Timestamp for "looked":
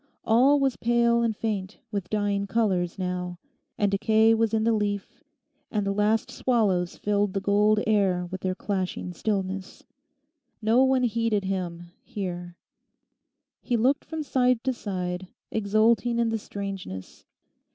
13.77-14.03